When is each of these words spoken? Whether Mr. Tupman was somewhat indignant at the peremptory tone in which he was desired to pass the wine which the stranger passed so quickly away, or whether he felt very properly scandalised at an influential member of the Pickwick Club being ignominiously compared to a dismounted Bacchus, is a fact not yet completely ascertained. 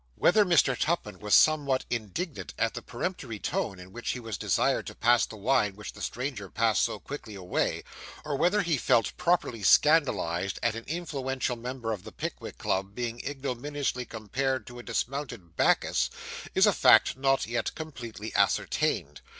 Whether 0.15 0.45
Mr. 0.45 0.75
Tupman 0.75 1.19
was 1.19 1.35
somewhat 1.35 1.85
indignant 1.91 2.55
at 2.57 2.73
the 2.73 2.81
peremptory 2.81 3.37
tone 3.37 3.77
in 3.79 3.93
which 3.93 4.13
he 4.13 4.19
was 4.19 4.35
desired 4.35 4.87
to 4.87 4.95
pass 4.95 5.27
the 5.27 5.37
wine 5.37 5.75
which 5.75 5.93
the 5.93 6.01
stranger 6.01 6.49
passed 6.49 6.81
so 6.81 6.97
quickly 6.99 7.35
away, 7.35 7.83
or 8.25 8.35
whether 8.35 8.63
he 8.63 8.77
felt 8.77 9.05
very 9.09 9.17
properly 9.17 9.61
scandalised 9.61 10.57
at 10.63 10.73
an 10.73 10.85
influential 10.87 11.55
member 11.55 11.91
of 11.93 12.03
the 12.03 12.11
Pickwick 12.11 12.57
Club 12.57 12.95
being 12.95 13.19
ignominiously 13.23 14.05
compared 14.07 14.65
to 14.65 14.79
a 14.79 14.81
dismounted 14.81 15.55
Bacchus, 15.55 16.09
is 16.55 16.65
a 16.65 16.73
fact 16.73 17.15
not 17.15 17.45
yet 17.45 17.75
completely 17.75 18.33
ascertained. 18.33 19.21